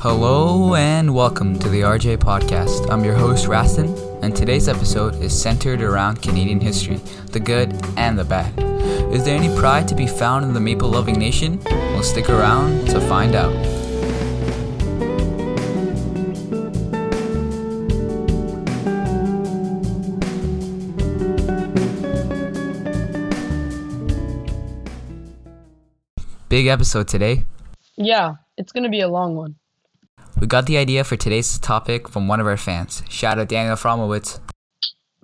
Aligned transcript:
Hello 0.00 0.76
and 0.76 1.12
welcome 1.12 1.58
to 1.58 1.68
the 1.68 1.80
RJ 1.80 2.18
Podcast. 2.18 2.88
I'm 2.88 3.02
your 3.02 3.16
host, 3.16 3.48
Rastin, 3.48 3.92
and 4.22 4.34
today's 4.34 4.68
episode 4.68 5.20
is 5.20 5.36
centered 5.36 5.82
around 5.82 6.22
Canadian 6.22 6.60
history, 6.60 6.98
the 7.32 7.40
good 7.40 7.74
and 7.96 8.16
the 8.16 8.22
bad. 8.22 8.56
Is 9.12 9.24
there 9.24 9.36
any 9.36 9.52
pride 9.58 9.88
to 9.88 9.96
be 9.96 10.06
found 10.06 10.44
in 10.44 10.54
the 10.54 10.60
maple 10.60 10.88
loving 10.88 11.18
nation? 11.18 11.60
Well, 11.64 12.04
stick 12.04 12.30
around 12.30 12.86
to 12.90 13.00
find 13.08 13.34
out. 13.34 13.52
Big 26.48 26.68
episode 26.68 27.08
today. 27.08 27.42
Yeah, 27.96 28.34
it's 28.56 28.70
gonna 28.70 28.88
be 28.88 29.00
a 29.00 29.08
long 29.08 29.34
one. 29.34 29.56
We 30.40 30.46
got 30.46 30.66
the 30.66 30.78
idea 30.78 31.02
for 31.02 31.16
today's 31.16 31.58
topic 31.58 32.08
from 32.08 32.28
one 32.28 32.38
of 32.38 32.46
our 32.46 32.56
fans. 32.56 33.02
Shout 33.08 33.40
out 33.40 33.48
Daniel 33.48 33.74
Fromowitz. 33.74 34.38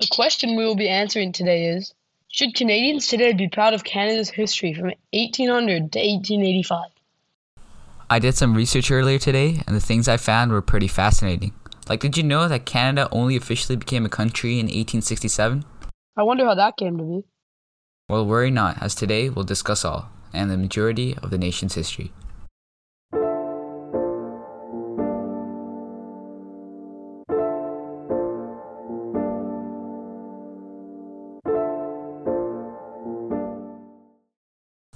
The 0.01 0.09
question 0.11 0.57
we 0.57 0.65
will 0.65 0.75
be 0.75 0.89
answering 0.89 1.31
today 1.31 1.67
is 1.67 1.95
Should 2.29 2.57
Canadians 2.57 3.07
today 3.07 3.33
be 3.33 3.49
proud 3.49 3.75
of 3.75 3.85
Canada's 3.85 4.31
history 4.31 4.75
from 4.75 4.93
1800 5.13 5.93
to 5.93 5.99
1885? 6.01 6.91
I 8.11 8.19
did 8.19 8.35
some 8.35 8.55
research 8.55 8.91
earlier 8.91 9.21
today, 9.21 9.63
and 9.69 9.77
the 9.77 9.81
things 9.81 10.09
I 10.09 10.17
found 10.17 10.51
were 10.51 10.61
pretty 10.61 10.89
fascinating. 10.89 11.53
Like, 11.89 12.01
did 12.01 12.17
you 12.17 12.25
know 12.25 12.49
that 12.49 12.67
Canada 12.67 13.09
only 13.13 13.37
officially 13.37 13.77
became 13.77 14.05
a 14.05 14.09
country 14.09 14.55
in 14.55 14.67
1867? 14.67 15.65
I 16.17 16.23
wonder 16.25 16.45
how 16.45 16.57
that 16.57 16.77
came 16.77 16.99
to 16.99 17.05
be. 17.05 17.25
Well, 18.09 18.27
worry 18.27 18.51
not, 18.51 18.83
as 18.83 18.97
today 18.97 19.29
we'll 19.29 19.45
discuss 19.45 19.85
all, 19.85 20.11
and 20.33 20.51
the 20.51 20.59
majority 20.59 21.17
of 21.23 21.31
the 21.31 21.39
nation's 21.39 21.75
history. 21.75 22.13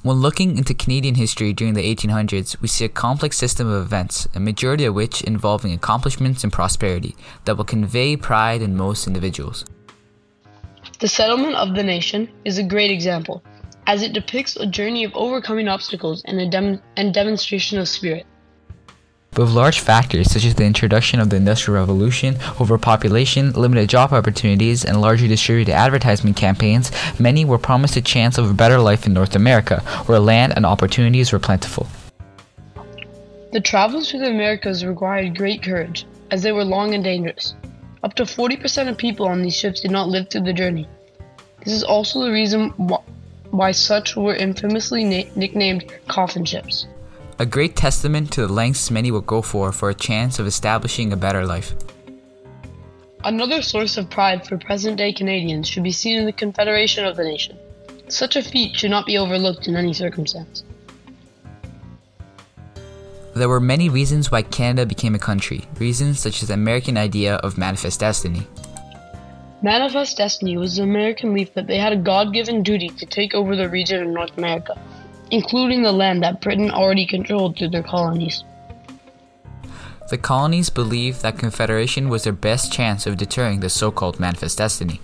When 0.09 0.23
looking 0.23 0.57
into 0.57 0.73
Canadian 0.73 1.17
history 1.17 1.53
during 1.53 1.75
the 1.75 1.85
1800s, 1.95 2.59
we 2.63 2.69
see 2.69 2.87
a 2.87 2.89
complex 2.89 3.37
system 3.37 3.67
of 3.67 3.83
events, 3.83 4.27
a 4.35 4.41
majority 4.41 4.87
of 4.87 4.95
which 4.95 5.21
involving 5.21 5.75
accomplishments 5.75 6.43
and 6.43 6.51
prosperity 6.51 7.15
that 7.45 7.59
will 7.59 7.67
convey 7.67 8.17
pride 8.17 8.63
in 8.63 8.75
most 8.75 9.07
individuals. 9.07 9.67
The 11.01 11.09
settlement 11.09 11.57
of 11.57 11.75
the 11.75 11.83
nation 11.83 12.27
is 12.47 12.57
a 12.57 12.63
great 12.63 12.91
example, 12.91 13.43
as 13.87 14.01
it 14.01 14.15
depicts 14.15 14.57
a 14.57 14.65
journey 14.65 15.05
of 15.05 15.13
overcoming 15.15 15.69
obstacles 15.69 16.23
and 16.25 16.41
a 16.41 16.49
dem- 16.49 16.81
and 16.97 17.13
demonstration 17.13 17.79
of 17.79 17.87
spirit. 17.87 18.25
With 19.39 19.51
large 19.51 19.79
factors 19.79 20.33
such 20.33 20.45
as 20.45 20.57
the 20.57 20.65
introduction 20.65 21.21
of 21.21 21.31
the 21.31 21.37
Industrial 21.37 21.79
Revolution, 21.79 22.37
overpopulation, 22.61 23.53
limited 23.53 23.89
job 23.89 24.13
opportunities, 24.13 24.85
and 24.85 25.01
largely 25.01 25.29
distributed 25.29 25.75
advertisement 25.75 26.37
campaigns, 26.37 26.91
many 27.21 27.45
were 27.45 27.57
promised 27.57 27.95
a 27.95 28.03
chance 28.03 28.37
of 28.37 28.51
a 28.51 28.53
better 28.53 28.81
life 28.81 29.07
in 29.07 29.13
North 29.13 29.37
America, 29.37 29.81
where 30.07 30.19
land 30.19 30.55
and 30.57 30.67
opportunities 30.67 31.33
were 31.33 31.39
plentiful. 31.39 31.87
The 33.53 33.61
travels 33.61 34.11
through 34.11 34.21
the 34.21 34.31
Americas 34.31 34.85
required 34.85 35.39
great 35.39 35.63
courage, 35.63 36.05
as 36.33 36.43
they 36.43 36.51
were 36.51 36.65
long 36.65 36.95
and 36.95 37.05
dangerous. 37.05 37.55
Up 38.03 38.15
to 38.15 38.25
40% 38.25 38.89
of 38.89 38.99
people 38.99 39.29
on 39.29 39.43
these 39.43 39.57
ships 39.57 39.83
did 39.83 39.93
not 39.93 40.09
live 40.09 40.29
through 40.29 40.47
the 40.47 40.53
journey. 40.53 40.89
This 41.65 41.75
is 41.75 41.85
also 41.85 42.25
the 42.25 42.33
reason 42.33 42.71
why 43.51 43.71
such 43.71 44.17
were 44.17 44.35
infamously 44.35 45.05
na- 45.05 45.31
nicknamed 45.37 45.85
coffin 46.09 46.45
ships. 46.45 46.89
A 47.41 47.47
great 47.47 47.77
testament 47.77 48.33
to 48.33 48.41
the 48.41 48.53
lengths 48.53 48.91
many 48.91 49.13
will 49.13 49.21
go 49.21 49.43
for 49.43 49.71
for 49.71 49.91
a 49.91 49.95
chance 49.95 50.41
of 50.41 50.47
establishing 50.49 51.13
a 51.13 51.17
better 51.17 51.47
life. 51.47 51.73
Another 53.23 53.63
source 53.63 53.97
of 53.97 54.11
pride 54.11 54.45
for 54.45 54.59
present 54.59 54.97
day 54.97 55.13
Canadians 55.13 55.69
should 55.69 55.85
be 55.85 55.93
seen 55.93 56.19
in 56.19 56.27
the 56.27 56.33
Confederation 56.33 57.05
of 57.05 57.17
the 57.17 57.23
nation. 57.23 57.57
Such 58.09 58.35
a 58.35 58.43
feat 58.43 58.75
should 58.75 58.91
not 58.91 59.07
be 59.07 59.19
overlooked 59.19 59.69
in 59.69 59.77
any 59.77 59.93
circumstance. 59.93 60.65
There 63.37 63.49
were 63.49 63.61
many 63.61 63.89
reasons 63.89 64.33
why 64.33 64.43
Canada 64.43 64.85
became 64.85 65.15
a 65.15 65.21
country, 65.21 65.65
reasons 65.79 66.19
such 66.19 66.43
as 66.43 66.49
the 66.49 66.55
American 66.55 66.97
idea 66.97 67.37
of 67.37 67.57
manifest 67.57 68.01
destiny. 68.01 68.49
Manifest 69.63 70.17
destiny 70.17 70.57
was 70.57 70.75
the 70.75 70.83
American 70.83 71.35
belief 71.35 71.55
that 71.55 71.69
they 71.69 71.79
had 71.79 71.93
a 71.93 71.97
God 71.97 72.33
given 72.33 72.65
duty 72.65 72.89
to 72.89 73.07
take 73.07 73.33
over 73.33 73.55
the 73.55 73.69
region 73.69 74.03
of 74.03 74.09
North 74.09 74.37
America, 74.37 74.77
including 75.31 75.83
the 75.83 75.93
land 75.93 76.23
that 76.23 76.41
Britain 76.41 76.71
already 76.71 77.07
controlled 77.07 77.57
through 77.57 77.71
their 77.71 77.83
colonies. 77.83 78.45
The 80.11 80.19
colonies 80.19 80.71
believed 80.71 81.23
that 81.23 81.39
Confederation 81.39 82.09
was 82.09 82.25
their 82.25 82.33
best 82.33 82.73
chance 82.73 83.07
of 83.07 83.19
deterring 83.19 83.61
the 83.61 83.69
so 83.69 83.91
called 83.91 84.19
manifest 84.19 84.57
destiny. 84.57 85.01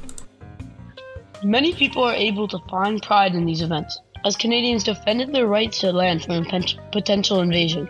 Many 1.42 1.74
people 1.74 2.02
are 2.02 2.14
able 2.14 2.48
to 2.48 2.58
find 2.70 3.02
pride 3.02 3.34
in 3.34 3.44
these 3.44 3.60
events, 3.60 3.98
as 4.24 4.34
Canadians 4.34 4.82
defended 4.82 5.30
their 5.30 5.46
rights 5.46 5.78
to 5.80 5.92
land 5.92 6.24
from 6.24 6.46
potential 6.90 7.40
invasion. 7.40 7.86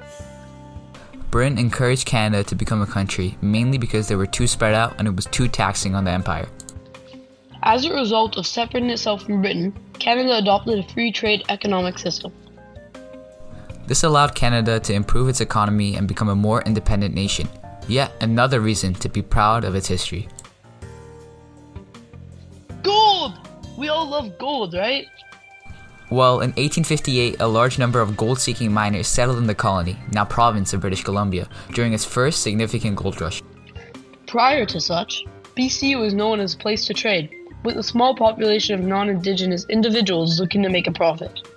Britain 1.31 1.59
encouraged 1.59 2.07
Canada 2.07 2.43
to 2.45 2.55
become 2.55 2.83
a 2.83 2.87
country 2.87 3.37
mainly 3.41 3.79
because 3.79 4.09
they 4.09 4.17
were 4.17 4.27
too 4.27 4.47
spread 4.47 4.75
out 4.75 4.95
and 4.99 5.07
it 5.07 5.15
was 5.15 5.27
too 5.27 5.47
taxing 5.49 5.95
on 5.95 6.05
the 6.05 6.11
empire. 6.11 6.49
As 7.67 7.87
a 7.87 7.95
result 7.95 8.37
of 8.37 8.47
separating 8.47 8.91
itself 8.91 9.23
from 9.23 9.41
Britain, 9.41 9.73
Canada 9.95 10.37
adopted 10.37 10.79
a 10.81 10.89
free 10.93 11.11
trade 11.11 11.45
economic 11.49 11.99
system. 11.99 12.31
This 13.87 14.03
allowed 14.03 14.35
Canada 14.35 14.79
to 14.81 14.93
improve 14.93 15.31
its 15.31 15.41
economy 15.41 15.97
and 15.97 16.07
become 16.07 16.29
a 16.29 16.35
more 16.35 16.61
independent 16.63 17.15
nation. 17.15 17.49
Yet 17.89 18.13
another 18.21 18.61
reason 18.61 18.93
to 18.97 19.09
be 19.09 19.23
proud 19.23 19.65
of 19.65 19.75
its 19.75 19.89
history. 19.89 20.29
Gold! 22.83 23.33
We 23.79 23.89
all 23.89 24.11
love 24.11 24.37
gold, 24.39 24.75
right? 24.75 25.07
Well, 26.11 26.41
in 26.41 26.51
1858, 26.51 27.41
a 27.41 27.47
large 27.47 27.79
number 27.79 28.03
of 28.03 28.15
gold 28.15 28.39
seeking 28.39 28.75
miners 28.75 29.09
settled 29.09 29.39
in 29.39 29.47
the 29.47 29.55
colony, 29.55 29.97
now 30.13 30.27
province 30.27 30.75
of 30.75 30.83
British 30.83 31.03
Columbia, 31.03 31.49
during 31.73 31.95
its 31.95 32.05
first 32.05 32.43
significant 32.43 32.97
gold 32.97 33.19
rush. 33.23 33.43
Prior 34.27 34.67
to 34.67 34.81
such, 34.83 35.25
BC 35.57 35.99
was 35.99 36.13
known 36.13 36.41
as 36.41 36.55
a 36.55 36.59
place 36.59 36.85
to 36.87 36.93
trade, 36.95 37.34
with 37.65 37.77
a 37.77 37.83
small 37.83 38.15
population 38.15 38.79
of 38.79 38.87
non 38.87 39.09
indigenous 39.09 39.65
individuals 39.69 40.39
looking 40.39 40.63
to 40.63 40.69
make 40.69 40.87
a 40.87 40.93
profit. 40.93 41.49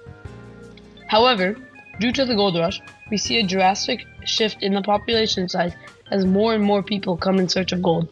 However, 1.07 1.56
due 2.00 2.12
to 2.13 2.25
the 2.25 2.35
gold 2.35 2.57
rush, 2.57 2.81
we 3.12 3.18
see 3.18 3.40
a 3.40 3.45
drastic 3.45 4.06
shift 4.25 4.63
in 4.63 4.73
the 4.73 4.81
population 4.81 5.47
size 5.47 5.73
as 6.12 6.25
more 6.25 6.53
and 6.53 6.63
more 6.63 6.81
people 6.81 7.18
come 7.18 7.38
in 7.40 7.50
search 7.50 7.72
of 7.72 7.81
gold. 7.81 8.07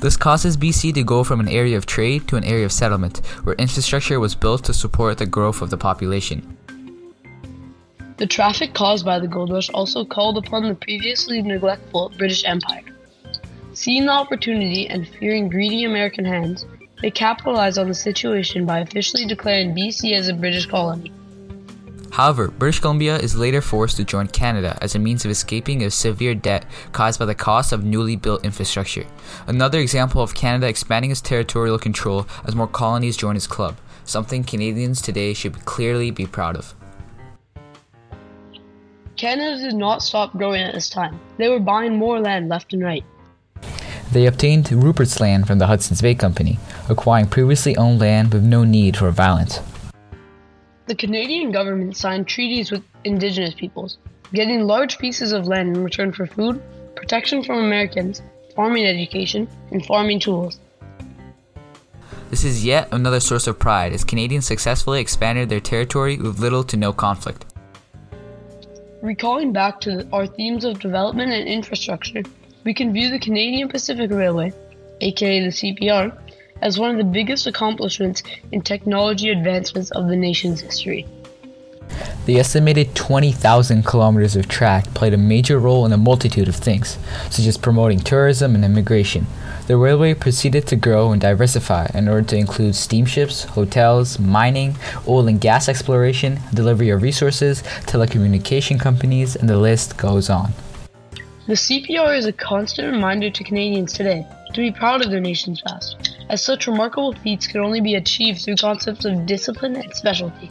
This 0.00 0.16
causes 0.16 0.56
BC 0.56 0.94
to 0.94 1.02
go 1.02 1.24
from 1.24 1.40
an 1.40 1.48
area 1.48 1.76
of 1.76 1.84
trade 1.84 2.28
to 2.28 2.36
an 2.36 2.44
area 2.44 2.64
of 2.64 2.70
settlement, 2.70 3.18
where 3.42 3.56
infrastructure 3.56 4.20
was 4.20 4.36
built 4.36 4.64
to 4.64 4.74
support 4.74 5.18
the 5.18 5.26
growth 5.26 5.60
of 5.60 5.70
the 5.70 5.76
population. 5.76 6.56
The 8.18 8.26
traffic 8.26 8.74
caused 8.74 9.04
by 9.04 9.18
the 9.18 9.26
gold 9.26 9.52
rush 9.52 9.70
also 9.70 10.04
called 10.04 10.38
upon 10.38 10.68
the 10.68 10.74
previously 10.74 11.42
neglectful 11.42 12.12
British 12.16 12.44
Empire. 12.44 12.82
Seeing 13.88 14.04
the 14.04 14.12
opportunity 14.12 14.86
and 14.86 15.08
fearing 15.08 15.48
greedy 15.48 15.84
American 15.84 16.22
hands, 16.22 16.66
they 17.00 17.10
capitalized 17.10 17.78
on 17.78 17.88
the 17.88 17.94
situation 17.94 18.66
by 18.66 18.80
officially 18.80 19.24
declaring 19.24 19.74
BC 19.74 20.12
as 20.12 20.28
a 20.28 20.34
British 20.34 20.66
colony. 20.66 21.10
However, 22.12 22.48
British 22.48 22.80
Columbia 22.80 23.16
is 23.16 23.34
later 23.34 23.62
forced 23.62 23.96
to 23.96 24.04
join 24.04 24.26
Canada 24.26 24.76
as 24.82 24.94
a 24.94 24.98
means 24.98 25.24
of 25.24 25.30
escaping 25.30 25.82
a 25.82 25.90
severe 25.90 26.34
debt 26.34 26.66
caused 26.92 27.18
by 27.18 27.24
the 27.24 27.34
cost 27.34 27.72
of 27.72 27.82
newly 27.82 28.14
built 28.14 28.44
infrastructure. 28.44 29.06
Another 29.46 29.78
example 29.78 30.20
of 30.20 30.34
Canada 30.34 30.68
expanding 30.68 31.10
its 31.10 31.22
territorial 31.22 31.78
control 31.78 32.26
as 32.44 32.54
more 32.54 32.68
colonies 32.68 33.16
join 33.16 33.36
its 33.36 33.46
club, 33.46 33.78
something 34.04 34.44
Canadians 34.44 35.00
today 35.00 35.32
should 35.32 35.64
clearly 35.64 36.10
be 36.10 36.26
proud 36.26 36.56
of. 36.56 36.74
Canada 39.16 39.56
did 39.56 39.76
not 39.76 40.02
stop 40.02 40.36
growing 40.36 40.60
at 40.60 40.74
this 40.74 40.90
time. 40.90 41.18
They 41.38 41.48
were 41.48 41.58
buying 41.58 41.96
more 41.96 42.20
land 42.20 42.50
left 42.50 42.74
and 42.74 42.82
right. 42.84 43.02
They 44.12 44.24
obtained 44.24 44.72
Rupert's 44.72 45.20
Land 45.20 45.46
from 45.46 45.58
the 45.58 45.66
Hudson's 45.66 46.00
Bay 46.00 46.14
Company, 46.14 46.58
acquiring 46.88 47.26
previously 47.26 47.76
owned 47.76 48.00
land 48.00 48.32
with 48.32 48.42
no 48.42 48.64
need 48.64 48.96
for 48.96 49.10
violence. 49.10 49.60
The 50.86 50.94
Canadian 50.94 51.52
government 51.52 51.94
signed 51.94 52.26
treaties 52.26 52.70
with 52.70 52.82
Indigenous 53.04 53.52
peoples, 53.52 53.98
getting 54.32 54.62
large 54.62 54.98
pieces 54.98 55.32
of 55.32 55.46
land 55.46 55.76
in 55.76 55.84
return 55.84 56.12
for 56.12 56.26
food, 56.26 56.62
protection 56.96 57.42
from 57.42 57.58
Americans, 57.58 58.22
farming 58.56 58.86
education, 58.86 59.46
and 59.72 59.84
farming 59.84 60.20
tools. 60.20 60.58
This 62.30 62.44
is 62.44 62.64
yet 62.64 62.88
another 62.92 63.20
source 63.20 63.46
of 63.46 63.58
pride 63.58 63.92
as 63.92 64.04
Canadians 64.04 64.46
successfully 64.46 65.00
expanded 65.00 65.50
their 65.50 65.60
territory 65.60 66.16
with 66.16 66.38
little 66.40 66.64
to 66.64 66.78
no 66.78 66.94
conflict. 66.94 67.44
Recalling 69.02 69.52
back 69.52 69.80
to 69.82 70.08
our 70.12 70.26
themes 70.26 70.64
of 70.64 70.80
development 70.80 71.32
and 71.32 71.46
infrastructure, 71.46 72.22
we 72.64 72.74
can 72.74 72.92
view 72.92 73.10
the 73.10 73.18
Canadian 73.18 73.68
Pacific 73.68 74.10
Railway, 74.10 74.52
aka 75.00 75.40
the 75.40 75.50
CPR, 75.50 76.16
as 76.62 76.78
one 76.78 76.90
of 76.90 76.96
the 76.96 77.04
biggest 77.04 77.46
accomplishments 77.46 78.22
in 78.52 78.62
technology 78.62 79.30
advancements 79.30 79.90
of 79.92 80.08
the 80.08 80.16
nation's 80.16 80.60
history. 80.60 81.06
The 82.26 82.38
estimated 82.38 82.94
20,000 82.94 83.86
kilometers 83.86 84.36
of 84.36 84.48
track 84.48 84.92
played 84.92 85.14
a 85.14 85.16
major 85.16 85.58
role 85.58 85.86
in 85.86 85.92
a 85.92 85.96
multitude 85.96 86.48
of 86.48 86.56
things, 86.56 86.98
such 87.30 87.46
as 87.46 87.56
promoting 87.56 88.00
tourism 88.00 88.54
and 88.54 88.64
immigration. 88.64 89.26
The 89.66 89.78
railway 89.78 90.14
proceeded 90.14 90.66
to 90.66 90.76
grow 90.76 91.12
and 91.12 91.20
diversify 91.20 91.88
in 91.94 92.08
order 92.08 92.26
to 92.28 92.36
include 92.36 92.74
steamships, 92.74 93.44
hotels, 93.44 94.18
mining, 94.18 94.76
oil 95.06 95.28
and 95.28 95.40
gas 95.40 95.68
exploration, 95.68 96.40
delivery 96.52 96.90
of 96.90 97.02
resources, 97.02 97.62
telecommunication 97.86 98.78
companies, 98.78 99.34
and 99.34 99.48
the 99.48 99.58
list 99.58 99.96
goes 99.96 100.28
on. 100.28 100.52
The 101.48 101.54
CPR 101.54 102.14
is 102.14 102.26
a 102.26 102.32
constant 102.34 102.92
reminder 102.92 103.30
to 103.30 103.42
Canadians 103.42 103.94
today 103.94 104.26
to 104.52 104.60
be 104.60 104.70
proud 104.70 105.02
of 105.02 105.10
their 105.10 105.18
nation's 105.18 105.62
past, 105.62 106.14
as 106.28 106.44
such 106.44 106.66
remarkable 106.66 107.14
feats 107.14 107.46
can 107.46 107.62
only 107.62 107.80
be 107.80 107.94
achieved 107.94 108.42
through 108.42 108.56
concepts 108.56 109.06
of 109.06 109.24
discipline 109.24 109.74
and 109.76 109.94
specialty. 109.94 110.50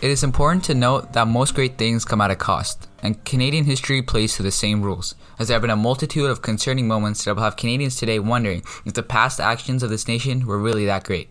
It 0.00 0.10
is 0.10 0.24
important 0.24 0.64
to 0.64 0.74
note 0.74 1.12
that 1.12 1.28
most 1.28 1.54
great 1.54 1.76
things 1.76 2.06
come 2.06 2.22
at 2.22 2.30
a 2.30 2.34
cost, 2.34 2.88
and 3.02 3.22
Canadian 3.26 3.66
history 3.66 4.00
plays 4.00 4.36
to 4.36 4.42
the 4.42 4.50
same 4.50 4.80
rules, 4.80 5.16
as 5.38 5.48
there 5.48 5.56
have 5.56 5.62
been 5.62 5.70
a 5.70 5.76
multitude 5.76 6.30
of 6.30 6.40
concerning 6.40 6.88
moments 6.88 7.22
that 7.26 7.36
will 7.36 7.42
have 7.42 7.56
Canadians 7.56 7.96
today 7.96 8.18
wondering 8.20 8.62
if 8.86 8.94
the 8.94 9.02
past 9.02 9.38
actions 9.38 9.82
of 9.82 9.90
this 9.90 10.08
nation 10.08 10.46
were 10.46 10.58
really 10.58 10.86
that 10.86 11.04
great. 11.04 11.28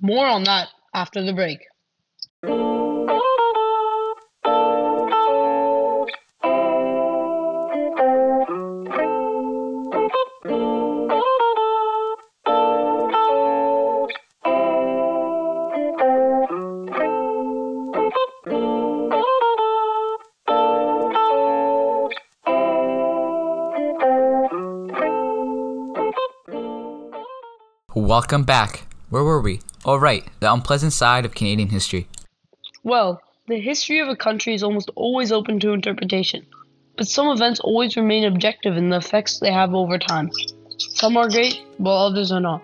More 0.00 0.28
on 0.28 0.44
that 0.44 0.68
after 0.94 1.24
the 1.24 1.32
break. 1.32 1.58
Welcome 28.16 28.44
back. 28.44 28.86
Where 29.10 29.24
were 29.24 29.42
we? 29.42 29.60
Oh, 29.84 29.96
right, 29.96 30.24
the 30.40 30.50
unpleasant 30.50 30.94
side 30.94 31.26
of 31.26 31.34
Canadian 31.34 31.68
history. 31.68 32.08
Well, 32.82 33.20
the 33.46 33.60
history 33.60 34.00
of 34.00 34.08
a 34.08 34.16
country 34.16 34.54
is 34.54 34.62
almost 34.62 34.90
always 34.94 35.30
open 35.30 35.60
to 35.60 35.74
interpretation, 35.74 36.46
but 36.96 37.08
some 37.08 37.28
events 37.28 37.60
always 37.60 37.94
remain 37.94 38.24
objective 38.24 38.78
in 38.78 38.88
the 38.88 38.96
effects 38.96 39.38
they 39.38 39.52
have 39.52 39.74
over 39.74 39.98
time. 39.98 40.30
Some 40.78 41.18
are 41.18 41.28
great, 41.28 41.60
while 41.76 42.06
others 42.06 42.32
are 42.32 42.40
not. 42.40 42.62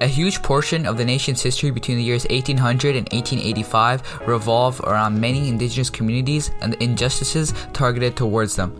A 0.00 0.06
huge 0.06 0.40
portion 0.42 0.86
of 0.86 0.96
the 0.96 1.04
nation's 1.04 1.42
history 1.42 1.72
between 1.72 1.96
the 1.96 2.04
years 2.04 2.24
1800 2.30 2.94
and 2.94 3.08
1885 3.12 4.20
revolve 4.28 4.80
around 4.82 5.20
many 5.20 5.48
indigenous 5.48 5.90
communities 5.90 6.52
and 6.60 6.72
the 6.72 6.82
injustices 6.82 7.52
targeted 7.72 8.16
towards 8.16 8.54
them. 8.54 8.70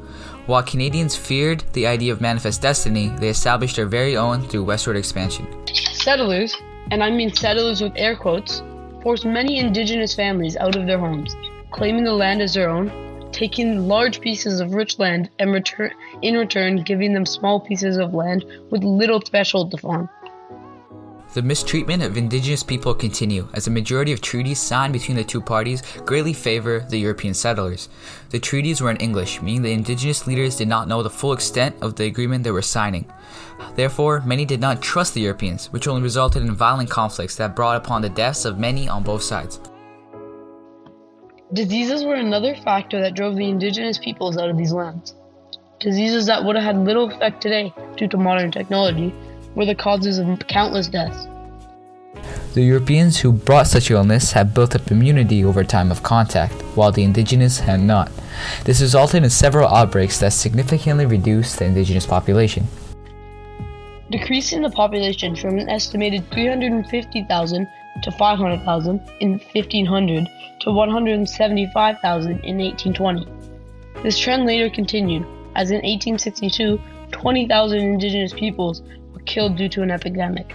While 0.46 0.64
Canadians 0.64 1.14
feared 1.14 1.62
the 1.72 1.86
idea 1.86 2.12
of 2.12 2.20
manifest 2.20 2.62
destiny, 2.62 3.12
they 3.18 3.28
established 3.28 3.76
their 3.76 3.86
very 3.86 4.16
own 4.16 4.42
through 4.48 4.64
westward 4.64 4.96
expansion. 4.96 5.46
Settlers, 5.92 6.56
and 6.90 7.02
I 7.02 7.10
mean 7.10 7.32
settlers 7.32 7.80
with 7.80 7.92
air 7.94 8.16
quotes, 8.16 8.60
forced 9.04 9.24
many 9.24 9.58
indigenous 9.58 10.14
families 10.14 10.56
out 10.56 10.74
of 10.74 10.86
their 10.86 10.98
homes, 10.98 11.36
claiming 11.70 12.02
the 12.02 12.12
land 12.12 12.42
as 12.42 12.54
their 12.54 12.68
own, 12.68 12.90
taking 13.30 13.86
large 13.86 14.20
pieces 14.20 14.58
of 14.58 14.74
rich 14.74 14.98
land 14.98 15.30
and 15.38 15.52
return, 15.52 15.92
in 16.22 16.36
return 16.36 16.82
giving 16.82 17.14
them 17.14 17.24
small 17.24 17.60
pieces 17.60 17.96
of 17.96 18.12
land 18.12 18.44
with 18.70 18.82
little 18.82 19.20
threshold 19.20 19.70
to 19.70 19.76
farm. 19.76 20.08
The 21.34 21.40
mistreatment 21.40 22.02
of 22.02 22.18
indigenous 22.18 22.62
people 22.62 22.92
continue 22.92 23.48
as 23.54 23.66
a 23.66 23.70
majority 23.70 24.12
of 24.12 24.20
treaties 24.20 24.60
signed 24.60 24.92
between 24.92 25.16
the 25.16 25.24
two 25.24 25.40
parties 25.40 25.82
greatly 26.04 26.34
favor 26.34 26.80
the 26.80 26.98
European 26.98 27.32
settlers. 27.32 27.88
The 28.28 28.38
treaties 28.38 28.82
were 28.82 28.90
in 28.90 28.98
English, 28.98 29.40
meaning 29.40 29.62
the 29.62 29.72
indigenous 29.72 30.26
leaders 30.26 30.56
did 30.56 30.68
not 30.68 30.88
know 30.88 31.02
the 31.02 31.08
full 31.08 31.32
extent 31.32 31.74
of 31.80 31.96
the 31.96 32.04
agreement 32.04 32.44
they 32.44 32.50
were 32.50 32.60
signing. 32.60 33.10
Therefore, 33.76 34.20
many 34.26 34.44
did 34.44 34.60
not 34.60 34.82
trust 34.82 35.14
the 35.14 35.22
Europeans, 35.22 35.72
which 35.72 35.88
only 35.88 36.02
resulted 36.02 36.42
in 36.42 36.54
violent 36.54 36.90
conflicts 36.90 37.36
that 37.36 37.56
brought 37.56 37.78
upon 37.78 38.02
the 38.02 38.10
deaths 38.10 38.44
of 38.44 38.58
many 38.58 38.86
on 38.86 39.02
both 39.02 39.22
sides. 39.22 39.58
Diseases 41.54 42.04
were 42.04 42.16
another 42.16 42.54
factor 42.56 43.00
that 43.00 43.14
drove 43.14 43.36
the 43.36 43.48
indigenous 43.48 43.96
peoples 43.96 44.36
out 44.36 44.50
of 44.50 44.58
these 44.58 44.74
lands. 44.74 45.14
Diseases 45.80 46.26
that 46.26 46.44
would 46.44 46.56
have 46.56 46.64
had 46.64 46.84
little 46.84 47.10
effect 47.10 47.40
today 47.40 47.72
due 47.96 48.08
to 48.08 48.18
modern 48.18 48.50
technology 48.50 49.14
were 49.54 49.66
the 49.66 49.74
causes 49.74 50.18
of 50.18 50.46
countless 50.48 50.88
deaths. 50.88 51.26
The 52.54 52.62
Europeans 52.62 53.18
who 53.18 53.32
brought 53.32 53.66
such 53.66 53.90
illness 53.90 54.32
had 54.32 54.52
built 54.52 54.74
up 54.74 54.90
immunity 54.90 55.42
over 55.42 55.64
time 55.64 55.90
of 55.90 56.02
contact, 56.02 56.52
while 56.76 56.92
the 56.92 57.02
indigenous 57.02 57.60
had 57.60 57.80
not. 57.80 58.12
This 58.64 58.82
resulted 58.82 59.24
in 59.24 59.30
several 59.30 59.68
outbreaks 59.68 60.20
that 60.20 60.34
significantly 60.34 61.06
reduced 61.06 61.58
the 61.58 61.64
indigenous 61.64 62.04
population. 62.04 62.66
Decreasing 64.10 64.60
the 64.60 64.68
population 64.68 65.34
from 65.34 65.58
an 65.58 65.70
estimated 65.70 66.30
350,000 66.30 67.66
to 68.02 68.10
500,000 68.10 69.00
in 69.20 69.30
1500 69.38 70.28
to 70.60 70.70
175,000 70.70 72.30
in 72.44 72.58
1820. 72.58 73.26
This 74.02 74.18
trend 74.18 74.44
later 74.44 74.68
continued, 74.68 75.22
as 75.54 75.70
in 75.70 75.76
1862, 75.76 76.78
20,000 77.10 77.78
indigenous 77.78 78.34
peoples 78.34 78.82
killed 79.26 79.56
due 79.56 79.68
to 79.68 79.82
an 79.82 79.90
epidemic. 79.90 80.54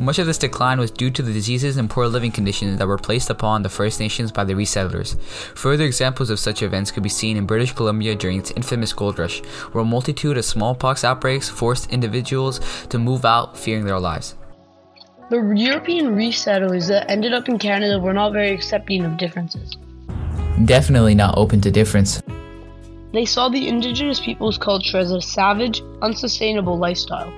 Much 0.00 0.18
of 0.18 0.26
this 0.26 0.38
decline 0.38 0.78
was 0.78 0.90
due 0.90 1.10
to 1.10 1.20
the 1.20 1.32
diseases 1.32 1.76
and 1.76 1.90
poor 1.90 2.06
living 2.06 2.32
conditions 2.32 2.78
that 2.78 2.88
were 2.88 2.96
placed 2.96 3.28
upon 3.28 3.62
the 3.62 3.68
First 3.68 4.00
Nations 4.00 4.32
by 4.32 4.44
the 4.44 4.54
resettlers. 4.54 5.20
Further 5.56 5.84
examples 5.84 6.30
of 6.30 6.38
such 6.38 6.62
events 6.62 6.90
could 6.90 7.02
be 7.02 7.10
seen 7.10 7.36
in 7.36 7.44
British 7.44 7.72
Columbia 7.74 8.14
during 8.14 8.38
its 8.38 8.50
infamous 8.52 8.94
gold 8.94 9.18
rush, 9.18 9.40
where 9.72 9.82
a 9.82 9.86
multitude 9.86 10.38
of 10.38 10.44
smallpox 10.46 11.04
outbreaks 11.04 11.50
forced 11.50 11.90
individuals 11.90 12.60
to 12.86 12.98
move 12.98 13.26
out 13.26 13.58
fearing 13.58 13.84
their 13.84 14.00
lives. 14.00 14.36
The 15.28 15.36
European 15.54 16.16
resettlers 16.16 16.88
that 16.88 17.10
ended 17.10 17.34
up 17.34 17.50
in 17.50 17.58
Canada 17.58 18.00
were 18.00 18.14
not 18.14 18.32
very 18.32 18.52
accepting 18.52 19.04
of 19.04 19.18
differences. 19.18 19.76
Definitely 20.64 21.14
not 21.14 21.36
open 21.36 21.60
to 21.60 21.70
difference. 21.70 22.22
They 23.12 23.24
saw 23.24 23.48
the 23.48 23.66
indigenous 23.66 24.20
people's 24.20 24.56
culture 24.56 24.98
as 24.98 25.10
a 25.10 25.20
savage, 25.20 25.82
unsustainable 26.00 26.78
lifestyle. 26.78 27.32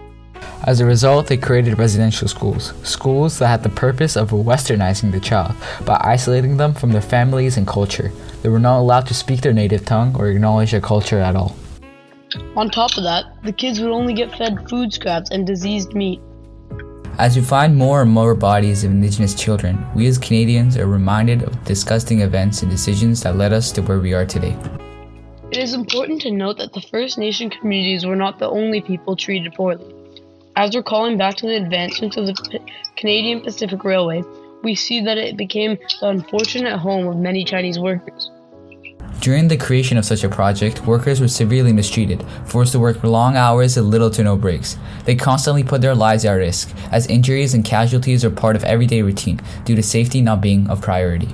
As 0.64 0.80
a 0.80 0.86
result, 0.86 1.26
they 1.26 1.38
created 1.38 1.78
residential 1.78 2.28
schools, 2.28 2.74
schools 2.82 3.38
that 3.38 3.48
had 3.48 3.62
the 3.62 3.68
purpose 3.68 4.16
of 4.16 4.30
westernizing 4.30 5.10
the 5.10 5.18
child 5.18 5.54
by 5.86 5.98
isolating 6.04 6.56
them 6.56 6.74
from 6.74 6.92
their 6.92 7.00
families 7.00 7.56
and 7.56 7.66
culture. 7.66 8.12
They 8.42 8.48
were 8.48 8.58
not 8.58 8.80
allowed 8.80 9.06
to 9.06 9.14
speak 9.14 9.40
their 9.40 9.52
native 9.52 9.84
tongue 9.86 10.14
or 10.16 10.28
acknowledge 10.28 10.72
their 10.72 10.80
culture 10.80 11.18
at 11.18 11.36
all. 11.36 11.56
On 12.54 12.68
top 12.68 12.96
of 12.98 13.04
that, 13.04 13.24
the 13.42 13.52
kids 13.52 13.80
would 13.80 13.90
only 13.90 14.14
get 14.14 14.36
fed 14.36 14.68
food 14.68 14.92
scraps 14.92 15.30
and 15.30 15.46
diseased 15.46 15.94
meat. 15.94 16.20
As 17.18 17.34
we 17.34 17.42
find 17.42 17.76
more 17.76 18.02
and 18.02 18.10
more 18.10 18.34
bodies 18.34 18.84
of 18.84 18.90
Indigenous 18.90 19.34
children, 19.34 19.84
we 19.94 20.06
as 20.06 20.18
Canadians 20.18 20.76
are 20.76 20.86
reminded 20.86 21.42
of 21.42 21.64
disgusting 21.64 22.20
events 22.20 22.62
and 22.62 22.70
decisions 22.70 23.22
that 23.22 23.36
led 23.36 23.52
us 23.52 23.72
to 23.72 23.82
where 23.82 23.98
we 23.98 24.14
are 24.14 24.26
today. 24.26 24.56
It 25.52 25.58
is 25.58 25.74
important 25.74 26.22
to 26.22 26.30
note 26.30 26.56
that 26.56 26.72
the 26.72 26.80
First 26.80 27.18
Nation 27.18 27.50
communities 27.50 28.06
were 28.06 28.16
not 28.16 28.38
the 28.38 28.48
only 28.48 28.80
people 28.80 29.14
treated 29.14 29.52
poorly. 29.52 29.84
As 30.56 30.74
we're 30.74 30.82
calling 30.82 31.18
back 31.18 31.36
to 31.36 31.46
the 31.46 31.56
advancements 31.56 32.16
of 32.16 32.24
the 32.24 32.32
P- 32.32 32.72
Canadian 32.96 33.42
Pacific 33.42 33.84
Railway, 33.84 34.22
we 34.62 34.74
see 34.74 35.02
that 35.02 35.18
it 35.18 35.36
became 35.36 35.76
the 36.00 36.08
unfortunate 36.08 36.78
home 36.78 37.06
of 37.06 37.18
many 37.18 37.44
Chinese 37.44 37.78
workers. 37.78 38.30
During 39.20 39.48
the 39.48 39.58
creation 39.58 39.98
of 39.98 40.06
such 40.06 40.24
a 40.24 40.28
project, 40.30 40.86
workers 40.86 41.20
were 41.20 41.28
severely 41.28 41.74
mistreated, 41.74 42.24
forced 42.46 42.72
to 42.72 42.80
work 42.80 43.04
long 43.04 43.36
hours 43.36 43.76
and 43.76 43.90
little 43.90 44.08
to 44.08 44.24
no 44.24 44.36
breaks. 44.36 44.78
They 45.04 45.16
constantly 45.16 45.64
put 45.64 45.82
their 45.82 45.94
lives 45.94 46.24
at 46.24 46.32
risk, 46.32 46.74
as 46.90 47.06
injuries 47.08 47.52
and 47.52 47.62
casualties 47.62 48.24
are 48.24 48.30
part 48.30 48.56
of 48.56 48.64
everyday 48.64 49.02
routine 49.02 49.38
due 49.66 49.76
to 49.76 49.82
safety 49.82 50.22
not 50.22 50.40
being 50.40 50.66
a 50.70 50.76
priority. 50.76 51.28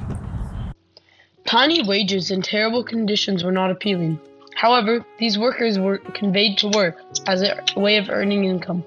Tiny 1.49 1.83
wages 1.83 2.31
and 2.31 2.45
terrible 2.45 2.85
conditions 2.85 3.43
were 3.43 3.50
not 3.50 3.71
appealing. 3.71 4.21
However, 4.55 5.02
these 5.19 5.38
workers 5.38 5.78
were 5.78 5.97
conveyed 5.97 6.59
to 6.59 6.69
work 6.69 7.00
as 7.26 7.40
a 7.40 7.64
way 7.75 7.97
of 7.97 8.11
earning 8.11 8.45
income. 8.45 8.85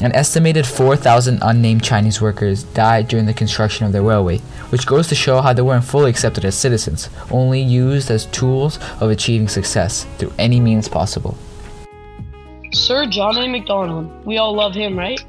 An 0.00 0.10
estimated 0.16 0.66
4,000 0.66 1.38
unnamed 1.42 1.84
Chinese 1.84 2.20
workers 2.20 2.64
died 2.64 3.06
during 3.06 3.26
the 3.26 3.32
construction 3.32 3.86
of 3.86 3.92
the 3.92 4.02
railway, 4.02 4.38
which 4.70 4.84
goes 4.84 5.06
to 5.06 5.14
show 5.14 5.40
how 5.40 5.52
they 5.52 5.62
weren't 5.62 5.84
fully 5.84 6.10
accepted 6.10 6.44
as 6.44 6.56
citizens, 6.56 7.08
only 7.30 7.60
used 7.60 8.10
as 8.10 8.26
tools 8.26 8.80
of 9.00 9.10
achieving 9.10 9.46
success 9.46 10.08
through 10.18 10.32
any 10.40 10.58
means 10.58 10.88
possible. 10.88 11.38
Sir 12.72 13.06
John 13.06 13.38
A. 13.38 13.46
Macdonald, 13.46 14.26
we 14.26 14.38
all 14.38 14.56
love 14.56 14.74
him, 14.74 14.98
right? 14.98 15.24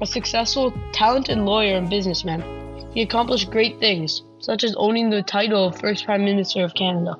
A 0.00 0.06
successful, 0.06 0.72
talented 0.92 1.38
lawyer 1.38 1.78
and 1.78 1.90
businessman. 1.90 2.63
He 2.92 3.02
accomplished 3.02 3.50
great 3.50 3.80
things, 3.80 4.22
such 4.38 4.64
as 4.64 4.74
owning 4.76 5.10
the 5.10 5.22
title 5.22 5.68
of 5.68 5.80
First 5.80 6.04
Prime 6.04 6.24
Minister 6.24 6.64
of 6.64 6.74
Canada. 6.74 7.16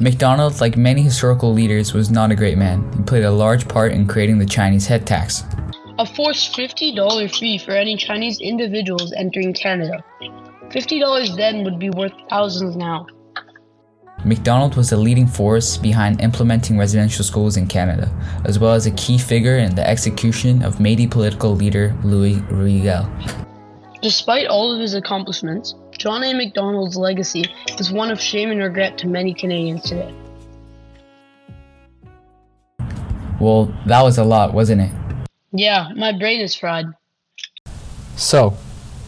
Macdonald, 0.00 0.60
like 0.60 0.76
many 0.76 1.02
historical 1.02 1.52
leaders, 1.52 1.92
was 1.92 2.10
not 2.10 2.30
a 2.30 2.36
great 2.36 2.56
man. 2.56 2.90
He 2.96 3.02
played 3.02 3.24
a 3.24 3.30
large 3.30 3.68
part 3.68 3.92
in 3.92 4.06
creating 4.06 4.38
the 4.38 4.46
Chinese 4.46 4.86
head 4.86 5.06
tax. 5.06 5.44
a 5.98 6.06
forced 6.06 6.56
$50 6.56 7.38
fee 7.38 7.58
for 7.58 7.72
any 7.72 7.94
Chinese 7.96 8.40
individuals 8.40 9.12
entering 9.12 9.52
Canada. 9.52 10.02
$50 10.70 11.36
then 11.36 11.62
would 11.64 11.78
be 11.78 11.90
worth 11.90 12.14
thousands 12.30 12.74
now. 12.76 13.06
Macdonald 14.24 14.76
was 14.76 14.92
a 14.92 14.96
leading 14.96 15.26
force 15.26 15.76
behind 15.76 16.22
implementing 16.22 16.78
residential 16.78 17.24
schools 17.24 17.58
in 17.58 17.66
Canada, 17.66 18.10
as 18.44 18.58
well 18.58 18.72
as 18.72 18.86
a 18.86 18.90
key 18.92 19.18
figure 19.18 19.58
in 19.58 19.74
the 19.74 19.86
execution 19.86 20.62
of 20.62 20.76
Métis 20.76 21.10
political 21.10 21.54
leader 21.54 21.94
Louis 22.02 22.36
Riel. 22.50 23.06
Despite 24.02 24.46
all 24.46 24.72
of 24.72 24.80
his 24.80 24.94
accomplishments, 24.94 25.74
John 25.98 26.24
A. 26.24 26.32
Macdonald's 26.32 26.96
legacy 26.96 27.44
is 27.78 27.92
one 27.92 28.10
of 28.10 28.18
shame 28.18 28.50
and 28.50 28.60
regret 28.60 28.96
to 28.98 29.06
many 29.06 29.34
Canadians 29.34 29.82
today. 29.82 30.14
Well, 33.38 33.66
that 33.86 34.02
was 34.02 34.16
a 34.16 34.24
lot, 34.24 34.54
wasn't 34.54 34.82
it? 34.82 34.92
Yeah, 35.52 35.88
my 35.96 36.16
brain 36.16 36.40
is 36.40 36.54
fried. 36.54 36.86
So, 38.16 38.56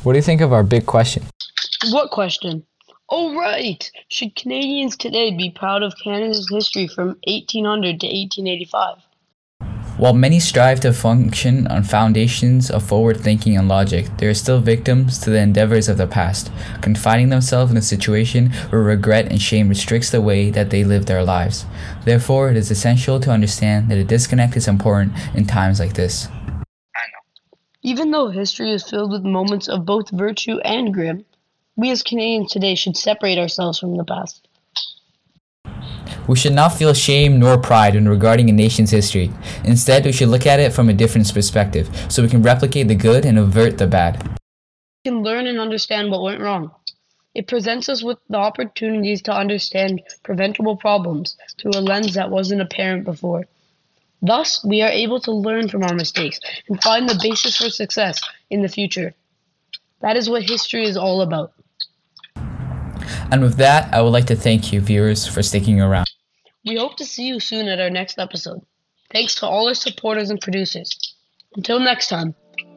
what 0.02 0.12
do 0.12 0.18
you 0.18 0.22
think 0.22 0.42
of 0.42 0.52
our 0.52 0.62
big 0.62 0.84
question? 0.84 1.22
What 1.90 2.10
question? 2.10 2.66
Oh, 3.08 3.34
right! 3.34 3.90
Should 4.08 4.36
Canadians 4.36 4.96
today 4.96 5.34
be 5.34 5.50
proud 5.50 5.82
of 5.82 5.94
Canada's 6.04 6.48
history 6.50 6.86
from 6.86 7.16
1800 7.26 8.00
to 8.00 8.06
1885? 8.06 8.98
While 10.02 10.14
many 10.14 10.40
strive 10.40 10.80
to 10.80 10.92
function 10.92 11.68
on 11.68 11.84
foundations 11.84 12.72
of 12.72 12.82
forward 12.82 13.20
thinking 13.20 13.56
and 13.56 13.68
logic, 13.68 14.08
they 14.18 14.26
are 14.26 14.34
still 14.34 14.58
victims 14.58 15.16
to 15.20 15.30
the 15.30 15.38
endeavors 15.38 15.88
of 15.88 15.96
the 15.96 16.08
past, 16.08 16.50
confining 16.80 17.28
themselves 17.28 17.70
in 17.70 17.76
a 17.76 17.82
situation 17.82 18.50
where 18.70 18.82
regret 18.82 19.30
and 19.30 19.40
shame 19.40 19.68
restricts 19.68 20.10
the 20.10 20.20
way 20.20 20.50
that 20.50 20.70
they 20.70 20.82
live 20.82 21.06
their 21.06 21.22
lives. 21.22 21.66
Therefore, 22.04 22.50
it 22.50 22.56
is 22.56 22.68
essential 22.68 23.20
to 23.20 23.30
understand 23.30 23.92
that 23.92 23.98
a 23.98 24.02
disconnect 24.02 24.56
is 24.56 24.66
important 24.66 25.12
in 25.36 25.46
times 25.46 25.78
like 25.78 25.92
this. 25.92 26.26
Even 27.82 28.10
though 28.10 28.30
history 28.30 28.72
is 28.72 28.90
filled 28.90 29.12
with 29.12 29.22
moments 29.22 29.68
of 29.68 29.86
both 29.86 30.10
virtue 30.10 30.58
and 30.64 30.92
grim, 30.92 31.24
we 31.76 31.92
as 31.92 32.02
Canadians 32.02 32.50
today 32.50 32.74
should 32.74 32.96
separate 32.96 33.38
ourselves 33.38 33.78
from 33.78 33.96
the 33.96 34.04
past. 34.04 34.48
We 36.26 36.36
should 36.36 36.52
not 36.52 36.70
feel 36.70 36.94
shame 36.94 37.38
nor 37.38 37.58
pride 37.58 37.94
when 37.94 38.08
regarding 38.08 38.48
a 38.48 38.52
nation's 38.52 38.90
history. 38.90 39.30
Instead, 39.64 40.04
we 40.04 40.12
should 40.12 40.28
look 40.28 40.46
at 40.46 40.60
it 40.60 40.72
from 40.72 40.88
a 40.88 40.92
different 40.92 41.32
perspective 41.32 41.90
so 42.08 42.22
we 42.22 42.28
can 42.28 42.42
replicate 42.42 42.88
the 42.88 42.94
good 42.94 43.24
and 43.24 43.38
avert 43.38 43.78
the 43.78 43.86
bad. 43.86 44.22
We 45.04 45.10
can 45.10 45.22
learn 45.22 45.46
and 45.46 45.58
understand 45.58 46.10
what 46.10 46.22
went 46.22 46.40
wrong. 46.40 46.70
It 47.34 47.46
presents 47.46 47.88
us 47.88 48.02
with 48.02 48.18
the 48.28 48.36
opportunities 48.36 49.22
to 49.22 49.32
understand 49.32 50.02
preventable 50.22 50.76
problems 50.76 51.36
through 51.58 51.72
a 51.74 51.80
lens 51.80 52.14
that 52.14 52.30
wasn't 52.30 52.60
apparent 52.60 53.04
before. 53.04 53.46
Thus, 54.20 54.64
we 54.64 54.82
are 54.82 54.90
able 54.90 55.20
to 55.20 55.32
learn 55.32 55.68
from 55.68 55.82
our 55.82 55.94
mistakes 55.94 56.38
and 56.68 56.80
find 56.82 57.08
the 57.08 57.18
basis 57.22 57.56
for 57.56 57.70
success 57.70 58.20
in 58.50 58.62
the 58.62 58.68
future. 58.68 59.14
That 60.00 60.16
is 60.16 60.28
what 60.28 60.42
history 60.42 60.84
is 60.84 60.96
all 60.96 61.22
about. 61.22 61.52
And 63.30 63.42
with 63.42 63.56
that, 63.56 63.92
I 63.92 64.00
would 64.02 64.10
like 64.10 64.26
to 64.26 64.36
thank 64.36 64.72
you, 64.72 64.80
viewers, 64.80 65.26
for 65.26 65.42
sticking 65.42 65.80
around. 65.80 66.06
We 66.64 66.76
hope 66.76 66.96
to 66.96 67.04
see 67.04 67.26
you 67.26 67.40
soon 67.40 67.68
at 67.68 67.80
our 67.80 67.90
next 67.90 68.18
episode. 68.18 68.60
Thanks 69.12 69.34
to 69.36 69.46
all 69.46 69.68
our 69.68 69.74
supporters 69.74 70.30
and 70.30 70.40
producers. 70.40 71.14
Until 71.56 71.80
next 71.80 72.08
time, 72.08 72.34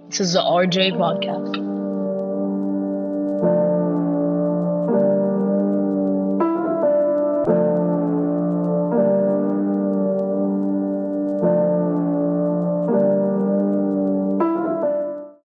this 0.09 0.19
is 0.19 0.33
the 0.33 0.39
RJ 0.39 0.93
Podcast. 0.93 1.74